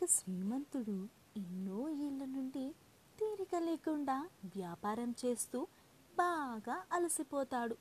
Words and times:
ఒక 0.00 0.06
శ్రీమంతుడు 0.06 1.08
ఎన్నో 1.36 1.88
ఏళ్ళ 1.90 2.24
నుండి 2.24 2.74
తీరిక 3.18 3.54
లేకుండా 3.56 4.28
వ్యాపారం 4.44 5.14
చేస్తూ 5.24 5.66
బాగా 6.16 6.86
అలసిపోతాడు. 6.92 7.76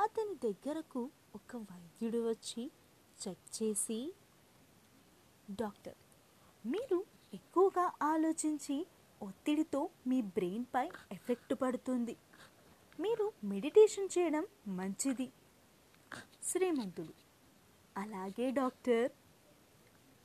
అతని 0.00 0.34
దగ్గరకు 0.34 1.10
ఒక 1.34 1.56
వైద్యుడు 1.56 2.28
వచ్చి 2.28 2.70
చెక్ 3.22 3.62
చేసి 3.62 4.14
డాక్టర్ 5.50 5.94
మీరు 6.66 7.04
ఎక్కువగా 7.34 7.92
ఆలోచించి 8.02 8.86
ఒత్తిడితో 9.22 9.90
మీ 10.06 10.22
బ్రెయిన్పై 10.22 10.90
ఎఫెక్ట్ 11.12 11.54
పడుతుంది. 11.62 12.16
మీరు 13.00 13.32
మెడిటేషన్ 13.44 14.18
చేయడం 14.18 14.46
మంచిది. 14.68 15.32
శ్రీమంతుడు 16.42 17.14
అలాగే 17.96 18.50
డాక్టర్. 18.50 19.10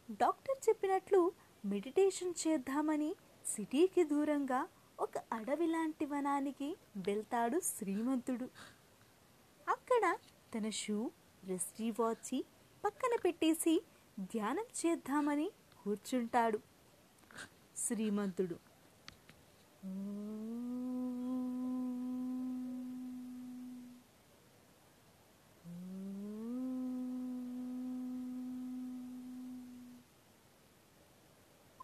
డాక్టర్ 0.10 0.70
చెప్పినట్లు 0.70 1.20
మెడిటేషన్ 1.64 2.34
చేద్దామని 2.42 3.12
సిటీకి 3.46 4.04
దూరంగా 4.04 4.60
ఒక 5.00 5.18
అడవి 5.34 5.68
లాంటి 5.68 6.06
వనానికి 6.06 6.78
వెళ్తాడు 6.98 7.60
శ్రీమంతుడు. 7.60 8.48
అక్కడ 9.68 10.04
తన 10.56 10.70
షూ 10.70 11.12
రెస్టీ 11.44 11.92
వాచి 11.92 12.46
పక్కన 12.84 13.16
పెట్టేసి 13.24 13.82
ధ్యానం 14.20 14.68
చేద్దామని 14.80 15.52
కూర్చుంటాడు 15.86 16.60
శ్రీమంతుడు 17.78 18.58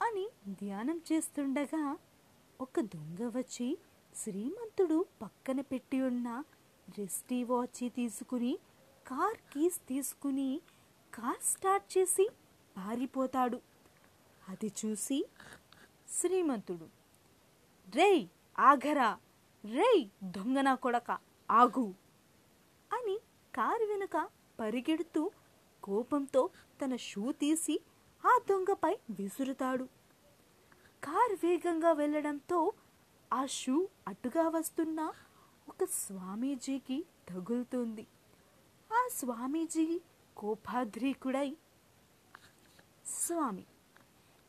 అని 0.01 0.25
ధ్యానం 0.61 1.01
చేస్తుండగా 1.11 1.83
ఒక 2.59 2.79
దొంగ 2.79 3.37
వచ్చి 3.37 3.67
శ్రీమంతుడు 4.15 5.05
పక్కన 5.21 5.61
పెట్టి 5.61 6.01
ఉన్న 6.01 6.43
రెస్టీ 6.89 7.43
వాచి 7.43 7.89
తీసుకుని 7.89 8.53
కార్ 9.05 9.37
కీస్ 9.53 9.79
తీసుకుని 9.87 10.49
కార్ 11.13 11.41
స్టార్ట్ 11.43 11.97
చేసి 11.97 12.25
పారిపోతాడు. 12.77 13.59
అది 14.49 14.71
చూసి 14.79 15.17
శ్రీమంతుడు 16.09 16.87
రేయ్ 17.93 18.23
ఆగరా! 18.57 19.09
రేయ్ 19.63 20.03
దొంగన 20.23 20.73
కొడక 20.75 21.09
ఆగు! 21.49 21.87
అని 22.91 23.17
కారు 23.53 23.85
వెనుక 23.85 24.17
పరిగెడుతూ 24.59 25.23
కోపంతో 25.83 26.43
తన 26.81 26.95
షూ 26.95 27.31
తీసి 27.31 27.75
ఆ 28.23 28.37
దొంగపై 28.49 28.93
విసురుతాడు. 29.09 29.85
వేగంగా 31.43 31.91
వెళ్ళడంతో 31.91 32.73
ఆ 33.31 33.45
షూ 33.45 33.89
అటుగా 34.07 34.49
వస్తున్న 34.49 35.13
ఒక 35.67 35.83
స్వామీజీకి 35.85 37.05
తగులుతుంది. 37.29 38.07
ఆ 38.91 39.07
స్వామీజీ 39.11 40.01
కోపాద్రీకుడై 40.37 41.57
స్వామి 43.05 43.65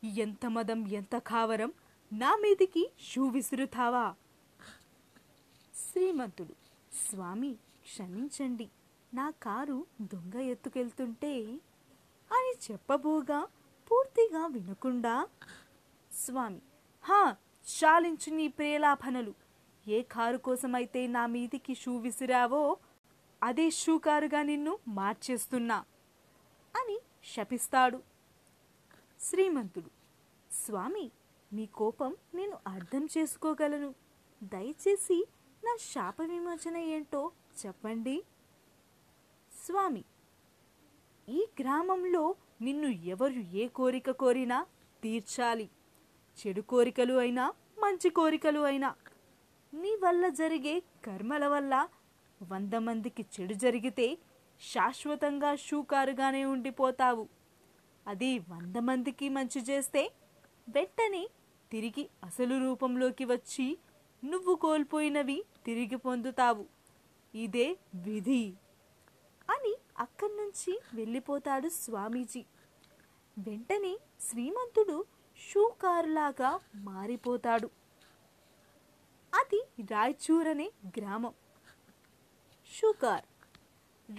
ఎంత 0.03 0.47
మదం 0.47 0.89
ఎంత 0.89 1.17
కావరం 1.17 1.73
నా 2.13 2.37
మీదికి 2.37 2.91
షూ 3.01 3.29
విసురుతావా? 3.29 4.15
శ్రీమంతుడు 5.75 6.55
స్వామి 6.93 7.53
క్షమించండి 7.85 8.71
నా 9.15 9.31
కారు 9.31 9.87
దొంగ 10.03 10.37
ఎత్తుకెళ్తుంటే 10.37 11.33
అని 12.31 12.73
చెప్పబోగా 12.73 13.41
పూర్తిగా 13.91 14.47
వినకుండా 14.47 15.29
స్వామి 16.13 16.63
హా 17.05 17.37
చాలించు 17.67 18.31
నీ 18.35 18.49
ప్రేలాపనలు. 18.49 19.35
ఏ 19.89 20.03
కారు 20.03 20.37
కోసమైతే 20.37 21.07
నా 21.07 21.27
మీదికి 21.27 21.75
షూ 21.75 21.97
విసిరావో 21.97 22.77
అదే 23.43 23.71
షూ 23.71 23.99
కారుగా 23.99 24.43
నిన్ను 24.43 24.79
మార్చేస్తున్నా 24.89 25.79
అని 26.75 26.99
శపిస్తాడు. 27.35 28.03
శ్రీమంతుడు 29.21 29.91
స్వామి 30.53 31.11
మీ 31.53 31.67
కోపం 31.67 32.17
నేను 32.35 32.59
అర్థం 32.67 33.09
చేసుకోగలను. 33.19 33.95
దయచేసి 34.43 35.19
నా 35.65 35.77
శాప 35.81 36.23
విమోచన 36.23 36.77
ఏంటో 36.77 37.33
చెప్పండి. 37.67 38.17
స్వామి 39.67 40.05
ఈ 41.29 41.47
గ్రామంలో 41.61 42.35
నిన్ను 42.61 42.89
ఎవరు 42.89 43.41
ఏ 43.63 43.67
కోరిక 43.67 44.11
కోరినా 44.11 44.67
తీర్చాలి. 45.03 45.69
చెడు 46.39 46.61
కోరికలు 46.61 47.15
అయినా 47.15 47.53
మంచి 47.79 48.11
కోరికలు 48.11 48.61
అయినా 48.61 48.95
నీ 49.75 49.97
వల్ల 49.97 50.29
జరిగే 50.29 50.81
కర్మల 51.05 51.47
వల్ల 51.47 51.89
వంద 52.43 52.75
మందికి 52.75 53.27
చెడు 53.35 53.55
జరిగితే 53.55 54.19
శాశ్వతంగా 54.61 55.55
షూకారుగానే 55.57 56.45
ఉండిపోతావు. 56.45 57.29
అది 58.07 58.39
వంద 58.39 58.77
మందికి 58.77 59.29
మంచి 59.29 59.61
చేస్తే 59.61 60.13
వెంటనే 60.69 61.29
తిరిగి 61.73 62.11
అసలు 62.25 62.55
రూపంలోకి 62.65 63.25
వచ్చి 63.25 63.79
నువ్వు 64.25 64.55
కోల్పోయినవి 64.55 65.45
తిరిగి 65.67 65.97
పొందుతావు. 65.97 66.67
ఇదే 67.35 67.77
విధి 67.95 68.55
అని 69.51 69.75
అక్కడి 69.99 70.33
నుంచి 70.33 70.81
వెళ్ళిపోతాడు 70.95 71.69
స్వామీజీ. 71.69 72.45
వెంటనే 73.39 73.99
శ్రీమంతుడు 74.21 75.05
షూకారులాగా 75.51 76.61
మారిపోతాడు. 76.75 77.71
అది 79.33 79.61
రాయచూర్ 79.91 80.49
అనే 80.49 80.73
గ్రామం 80.99 81.35
షూకార్ 82.73 83.25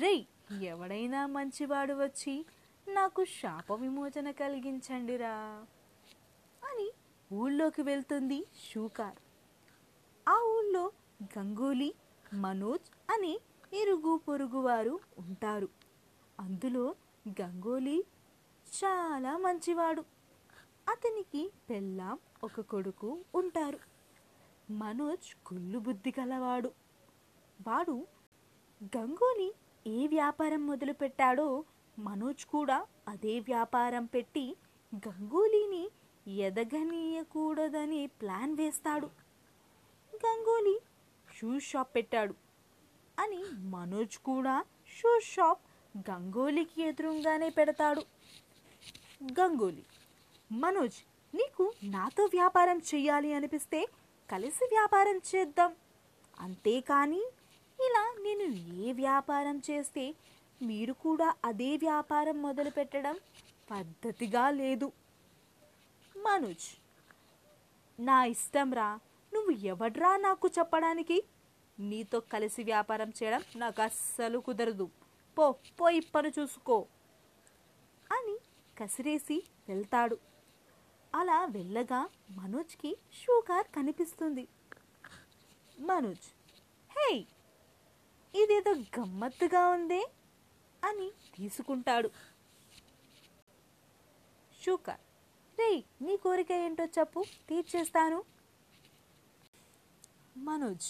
రేయ్ 0.02 0.26
ఎవడైనా 0.64 1.26
మంచివాడు 1.26 1.94
వచ్చి 1.94 2.46
నాకు 2.88 3.26
శాప 3.26 3.74
విమోచన 3.74 4.32
కలిగించండిరా 4.32 5.36
అని 6.64 6.88
ఊళ్ళోకి 7.34 7.82
వెళ్తుంది 7.82 8.46
షూకార్ 8.70 9.20
ఆ 10.28 10.36
ఊళ్ళో 10.44 10.92
గంగూలీ 11.24 11.94
మనోజ్ 12.34 12.88
అనే 13.12 13.34
ఇరుగు 13.74 14.18
పొరుగు 14.18 14.60
వారు 14.60 15.00
ఉంటారు. 15.18 15.70
అందులో 16.40 16.96
గంగూలీ 17.42 18.04
చాలా 18.68 19.38
మంచివాడు. 19.38 20.13
అతనికి 20.90 21.52
పెళ్ళాం 21.70 22.18
ఒక 22.44 22.62
కొడుకు 22.62 23.10
ఉంటారు. 23.36 23.80
మనోజ్ 24.70 25.30
కుళ్ళు 25.46 25.80
బుద్ధి 25.80 26.14
గలవాడు. 26.20 26.72
వాడు 27.68 28.08
గంగోలీ 28.84 29.54
ఏ 29.88 30.08
వ్యాపారం 30.08 30.68
మొదలుపెట్టాడో 30.68 31.66
మనోజ్ 32.00 32.46
కూడా 32.46 32.86
అదే 33.08 33.40
వ్యాపారం 33.40 34.06
పెట్టి 34.06 34.56
గంగోలీని 34.96 35.84
ఎదగనీయకూడదని 36.28 38.08
ప్లాన్ 38.08 38.54
వేస్తాడు. 38.58 39.10
గంగూలీ 40.16 40.80
షూ 41.34 41.60
షాప్ 41.60 41.96
పెట్టాడు 41.96 42.36
అని 43.20 43.44
మనోజ్ 43.60 44.18
కూడా 44.18 44.66
షూ 44.88 45.20
షాప్ 45.24 45.62
గంగోలీకి 46.10 46.84
ఎదురుగానే 46.84 47.50
పెడతాడు. 47.50 48.04
గంగోలీ 49.40 49.84
మనోజ్ 50.52 50.98
నీకు 51.34 51.74
నాతో 51.84 52.24
వ్యాపారం 52.24 52.78
చెయ్యాలి 52.80 53.34
అనిపిస్తే 53.34 53.88
కలిసి 54.30 54.66
వ్యాపారం 54.66 55.18
చేద్దాం. 55.18 55.72
అంతేకాని 56.40 57.22
ఇలా 57.80 58.04
నేను 58.22 58.46
ఏ 58.84 58.92
వ్యాపారం 58.94 59.62
చేస్తే 59.70 60.16
మీరు 60.62 60.94
కూడా 60.94 61.36
అదే 61.46 61.78
వ్యాపారం 61.78 62.42
మొదలు 62.42 62.70
పెట్టడం 62.70 63.16
పద్ధతిగా 63.72 64.50
లేదు. 64.50 64.92
మనోజ్ 66.18 66.68
నా 68.00 68.26
ఇష్టం 68.26 68.74
రా. 68.74 69.00
నువ్వు 69.34 69.52
ఎవడ్రా 69.52 70.18
నాకు 70.18 70.48
చెప్పడానికి? 70.60 71.24
నీతో 71.80 72.20
కలిసి 72.20 72.64
వ్యాపారం 72.64 73.10
చేయడం 73.10 73.44
నాకు 73.56 73.82
అస్సలు 73.82 74.40
కుదరదు. 74.40 74.90
పో 75.38 75.52
పోయి 75.82 76.00
పని 76.16 76.32
చూసుకో 76.40 76.78
అని 78.12 78.36
కసిరేసి 78.78 79.44
వెళ్తాడు. 79.70 80.18
అలా 81.14 81.40
వెళ్ళగా 81.46 82.00
మనోజ్కి 82.32 82.92
షూకార్ 83.14 83.68
కనిపిస్తుంది. 83.76 84.46
మనోజ్ 85.80 86.28
హే 86.96 87.10
ఇదేదో 88.34 88.72
గమ్మత్తుగా 88.96 89.64
ఉందే 89.68 90.02
అని 90.84 91.08
తీసుకుంటాడు. 91.36 92.10
షూకార్ 94.62 95.04
రే 95.60 95.70
నీ 96.02 96.18
కోరిక 96.18 96.52
ఏంటో 96.66 96.86
చెప్పు 97.00 97.22
తీర్చేస్తాను. 97.50 98.20
మనోజ్ 100.38 100.90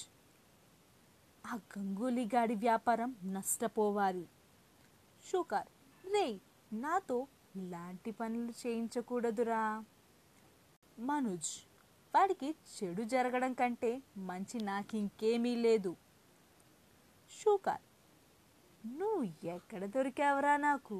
ఆ 1.46 1.56
గంగూలీ 1.56 2.26
గాడి 2.36 2.56
వ్యాపారం 2.56 3.16
నష్టపోవాలి 3.26 4.26
షూకార్ 5.26 5.70
రే 6.14 6.26
నాతో 6.74 7.18
ఇలాంటి 7.56 8.12
పనులు 8.12 8.54
చేయించకూడదురా. 8.62 9.64
మనుజ్ 11.00 11.50
వాడికి 12.16 12.56
చెడు 12.76 13.04
జరగడం 13.04 13.54
కంటే 13.54 14.04
మంచి 14.18 14.64
నాకింకేమీ 14.64 15.56
లేదు. 15.56 15.96
షూకార్ 17.42 17.82
నువ్వు 19.00 19.48
ఎక్కడ 19.48 19.86
దొరికావరా 19.86 20.58
నాకు? 20.58 20.96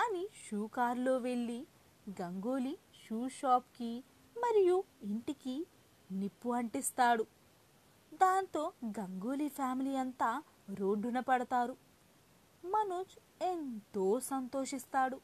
అని 0.00 0.28
షూకార్లో 0.50 1.18
వెళ్ళి 1.18 1.66
గంగోలీ 2.22 2.78
షూ 3.04 3.28
షాప్కి 3.28 4.04
మరియు 4.38 4.84
ఇంటికి 5.02 5.66
నిప్పు 6.12 6.48
అంటిస్తాడు. 6.48 7.26
దాంతో 8.14 8.72
గంగోలీ 8.86 9.48
ఫ్యామిలీ 9.48 9.96
అంతా 9.96 10.42
రోడ్డున 10.70 11.20
పడతారు. 11.20 11.76
మనోజ్ 12.64 13.44
ఎంతో 13.44 14.20
సంతోషిస్తాడు. 14.20 15.20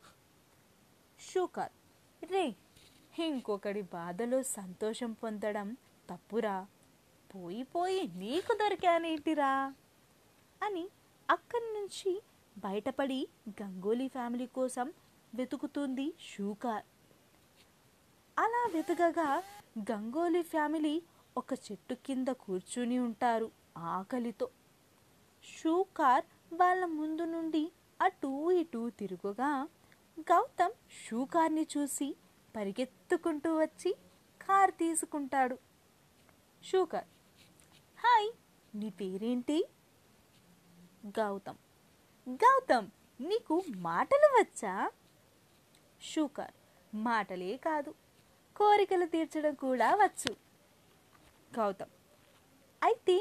షూకర్ 1.21 1.73
రే 2.31 2.57
ఇంకొకడి 3.27 3.83
బాధలో 3.83 4.43
సంతోషం 4.43 5.13
పొందడం 5.13 5.77
తప్పురా. 6.11 6.67
పోయి 7.35 7.63
పోయి 7.63 8.09
నీకు 8.17 8.55
దొరికానేంటిరా? 8.55 9.75
అని 10.63 10.89
అక్కడి 11.31 11.65
నుంచి 11.65 12.23
బయటపడి 12.59 13.29
గంగోలీ 13.63 14.09
ఫ్యామిలీ 14.09 14.47
కోసం 14.47 14.93
వెతుకుతుంది 15.35 16.15
షూకార్. 16.21 16.85
అలా 18.39 18.71
వెతకగా 18.75 19.43
గంగోలీ 19.79 20.43
ఫ్యామిలీ 20.43 21.03
ఒక 21.37 21.53
చెట్టు 21.53 21.95
కింద 21.95 22.29
కూర్చుని 22.29 22.99
ఉంటారు 22.99 23.51
ఆకలితో. 23.77 24.49
షూకార్ 25.45 26.25
వాళ్ళ 26.53 26.85
ముందు 26.85 27.23
నుండి 27.25 27.73
అటూ 28.01 28.51
ఇటూ 28.51 28.91
తిరుగుగా 28.91 29.69
గౌతమ్ 30.21 30.73
షూకార్ని 31.05 31.67
చూసి 31.79 32.15
పరిగెత్తుకుంటూ 32.57 33.57
వచ్చి 33.59 33.91
కార్ 34.41 34.73
తీసుకుంటాడు. 34.73 35.59
షూకర్ 36.63 37.09
హాయ్ 37.99 38.31
నీ 38.75 38.91
పేరేంటి? 38.91 39.59
గౌతమ్. 41.07 41.59
గౌతమ్ 42.29 42.89
నీకు 43.21 43.63
మాటలు 43.77 44.29
వచ్చా? 44.41 44.91
షూకర్ 46.03 46.55
మాటలే 46.95 47.57
కాదు 47.57 47.95
కోరికలు 48.57 49.07
తీర్చడం 49.07 49.55
కూడా 49.55 49.95
వచ్చు. 49.95 50.37
గౌతమ్ 51.59 51.91
అయితే 52.83 53.17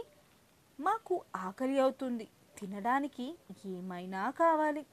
మాకు 0.79 1.25
ఆకలి 1.35 1.79
అవుతుంది 1.79 2.27
తినడానికి 2.57 3.37
ఏమైనా 3.65 4.31
కావాలి? 4.31 4.85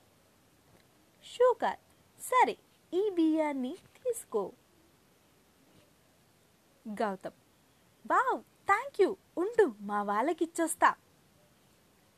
షూకర్ 1.25 1.79
సరే 2.21 2.57
ఈ 2.95 3.11
బియ్యాన్ని 3.11 3.75
తీసుకో. 3.75 4.53
గౌతమ్ 6.89 7.33
వావ్ 8.11 8.43
థ్యాంక్ 8.67 9.03
యూ 9.03 9.17
ఉండు 9.39 9.75
మా 9.81 10.03
వాళ్ళకిచ్చొస్తా. 10.03 10.95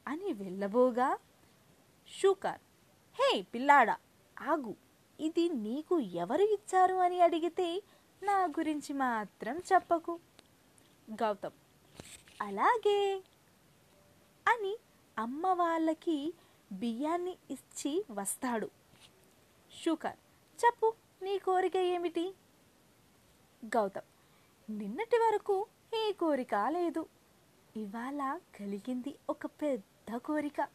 అని 0.09 0.33
వెళ్ళబోగా 0.33 1.19
షూకార్ 2.07 2.61
హే 3.15 3.43
పిల్లాడా 3.43 3.97
ఆగు 4.41 4.77
ఇది 5.21 5.49
నీకు 5.49 5.99
ఎవరు 5.99 6.43
ఇచ్చారు 6.43 6.95
అని 6.95 7.21
అడిగితే 7.21 7.83
నా 8.23 8.45
గురించి 8.45 8.93
మాత్రం 8.93 9.59
చెప్పకు. 9.73 10.21
గౌతమ్ 11.11 11.53
అలాగే. 12.43 13.23
అని 14.49 14.77
అమ్మ 15.19 15.47
వాళ్ళకి 15.47 16.35
బియ్యాన్ని 16.73 17.39
ఇచ్చి 17.51 18.05
వస్తాడు. 18.11 18.71
షుకర్ 19.83 20.19
చెప్పు 20.65 20.95
నీ 21.23 21.39
కోరిక 21.39 21.77
ఏమిటి? 21.77 22.35
గౌతమ్ 23.65 24.09
నిన్నటి 24.71 25.17
వరకు 25.17 25.67
ఏ 25.95 26.13
కోరిక 26.13 26.55
లేదు. 26.69 27.07
ఇవాళ 27.77 28.41
కలిగింది 28.61 29.19
ఒక 29.31 29.47
పెద్ద 29.47 30.17
కోరిక. 30.17 30.69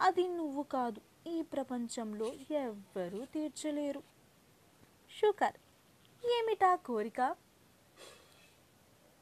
అది 0.00 0.28
నువ్వు 0.28 0.62
కాదు 0.62 1.00
ఈ 1.26 1.42
ప్రపంచంలో 1.42 2.32
ఎవ్వరూ 2.50 3.24
తీర్చలేరు. 3.24 4.02
షుకర్ 5.10 5.56
ఏమిటా 6.26 6.76
కోరిక? 6.76 7.20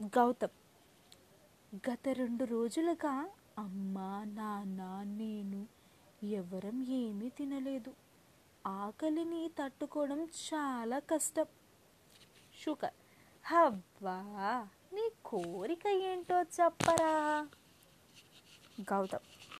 గౌతమ్ 0.02 0.56
గత 1.90 2.08
రెండు 2.08 2.44
రోజులుగా 2.44 3.30
అమ్మ 3.58 3.98
నాన్న 4.26 5.02
నేను 5.02 5.66
ఎవరం 6.22 6.82
ఏమీ 6.82 7.28
తినలేదు. 7.28 8.01
ఆకలిని 8.66 9.50
తట్టుకోవడం 9.58 10.28
చాలా 10.54 10.98
కష్టం. 10.98 11.46
షుగర్. 12.62 12.92
హవ్వా 13.44 14.68
నీ 14.92 15.10
కోరిక 15.24 15.86
ఏంటో 15.86 16.42
చెప్పరా? 16.42 17.48
గౌతమ్. 18.80 19.50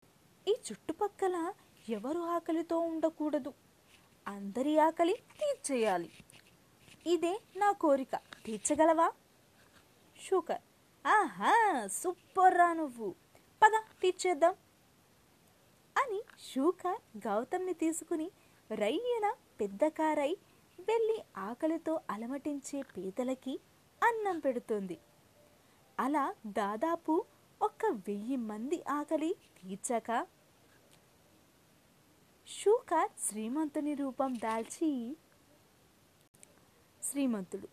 ఈ 0.48 0.52
చుట్టుపక్కల 0.72 1.52
ఎవరు 1.88 2.18
ఆకలితో 2.18 2.78
ఉండకూడదు. 2.78 3.54
అందరి 4.28 4.78
ఆకలి 4.78 5.14
తీర్చేయాలి. 5.14 6.12
ఇదే 7.06 7.40
నా 7.56 7.72
కోరిక. 7.72 8.16
తీర్చగలవా? 8.46 9.12
షుగర్. 10.22 10.60
ఆహా 11.06 11.86
సూపర్ 11.86 12.58
రా 12.58 12.72
నువ్వు. 12.72 13.14
పద 13.62 13.70
తీర్చేద్దాం. 14.02 14.54
అని 15.98 16.22
షూకర్ 16.54 17.26
గౌతమ్ని 17.28 17.74
తీసుకుని 17.74 18.30
రయ్యన 18.74 19.34
పెద్ద 19.60 19.84
కారై 19.84 20.36
వెళ్ళి 20.80 21.24
ఆకలితో 21.36 22.00
అలమటించే 22.10 22.82
పేదలకి 22.82 23.60
అన్నం 24.02 24.38
పెడుతుంది. 24.38 24.98
అలా 26.00 26.34
దాదాపు 26.46 27.24
ఒక 27.62 27.86
వెయ్యి 27.86 28.36
మంది 28.36 28.84
ఆకలి 28.88 29.34
తీర్చాక 29.58 30.26
షూక 32.46 33.08
శ్రీమంతుని 33.20 33.94
రూపం 33.94 34.34
దాల్చి 34.34 35.16
శ్రీమంతుడు 37.02 37.68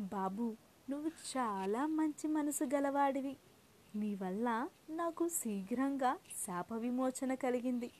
బాబు 0.00 0.56
నువ్వు 0.90 1.10
చాలా 1.36 1.86
మంచి 1.86 2.28
మనసు 2.28 2.64
గలవాడివి. 2.64 3.36
నీ 3.96 4.14
వల్ల 4.14 4.68
నాకు 4.90 5.28
శీఘ్రంగా 5.28 6.18
శాప 6.46 6.72
విమోచన 6.72 7.34
కలిగింది. 7.34 7.90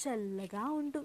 చల్లగా 0.00 0.64
ఉండు 0.70 1.02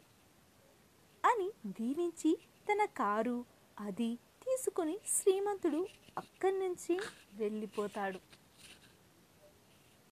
అని 1.24 1.50
దీవించి 1.80 2.32
తన 2.68 2.86
కారు 2.98 3.38
అది 3.78 4.10
తీసుకొని 4.44 4.96
శ్రీమంతుడు 5.06 5.82
అక్కడి 6.18 6.58
నుంచి 6.60 6.94
వెళ్ళిపోతాడు. 7.34 8.20